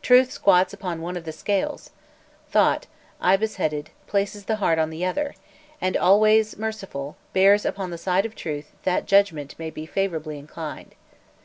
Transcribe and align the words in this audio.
Truth 0.00 0.30
squats 0.30 0.72
upon 0.72 1.00
one 1.00 1.16
of 1.16 1.24
the 1.24 1.32
scales; 1.32 1.90
Thot, 2.52 2.86
ibis 3.20 3.56
headed, 3.56 3.90
places 4.06 4.44
the 4.44 4.54
heart 4.62 4.78
on 4.78 4.90
the 4.90 5.04
other, 5.04 5.34
and 5.80 5.96
always 5.96 6.56
merciful, 6.56 7.16
bears 7.32 7.64
upon 7.64 7.90
the 7.90 7.98
side 7.98 8.24
of 8.24 8.36
Truth 8.36 8.70
that 8.84 9.06
judgment 9.06 9.58
may 9.58 9.70
be 9.70 9.84
favourably 9.84 10.38
inclined. 10.38 10.94